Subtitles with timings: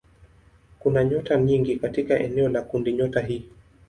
[0.79, 3.45] Kuna nyota nyingi katika eneo la kundinyota hii.